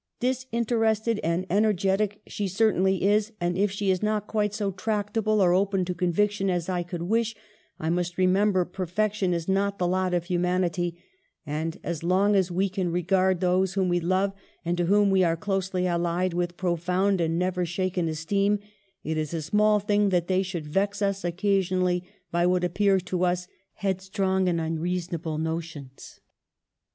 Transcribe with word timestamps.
Dis 0.19 0.47
interested 0.51 1.19
and 1.23 1.45
energetic 1.47 2.23
she 2.25 2.47
certainly 2.47 3.03
is; 3.03 3.33
and, 3.39 3.55
if 3.55 3.69
she 3.69 3.93
be 3.95 3.99
not 4.01 4.25
quite 4.25 4.51
so 4.51 4.71
tractable 4.71 5.39
or 5.41 5.53
open 5.53 5.85
to 5.85 5.93
con 5.93 6.11
viction 6.11 6.49
as 6.49 6.67
I 6.67 6.81
could 6.81 7.03
wish, 7.03 7.35
I 7.79 7.91
must 7.91 8.17
remember 8.17 8.65
per 8.65 8.87
fection 8.87 9.31
is 9.31 9.47
not 9.47 9.77
the 9.77 9.85
lot 9.85 10.15
of 10.15 10.25
humanity, 10.25 10.99
and, 11.45 11.79
as 11.83 12.01
long 12.01 12.35
as 12.35 12.49
we 12.49 12.67
can 12.67 12.91
regard 12.91 13.41
those 13.41 13.75
whom 13.75 13.89
we 13.89 13.99
love, 13.99 14.33
and 14.65 14.75
to 14.77 14.85
whom 14.87 15.11
we 15.11 15.23
are 15.23 15.37
closely 15.37 15.85
allied, 15.85 16.33
with 16.33 16.57
profound 16.57 17.21
and 17.21 17.37
never 17.37 17.63
shaken 17.63 18.07
esteem, 18.07 18.57
it 19.03 19.17
is 19.17 19.35
a 19.35 19.41
small 19.43 19.77
thing 19.79 20.09
that 20.09 20.25
they 20.27 20.41
should 20.41 20.65
vex 20.65 21.03
us 21.03 21.23
occasionally 21.23 22.03
by 22.31 22.47
what 22.47 22.63
appear 22.63 22.99
to 22.99 23.23
us 23.23 23.47
headstrong 23.75 24.49
and 24.49 24.59
unreasonable 24.59 25.37
notions." 25.37 26.21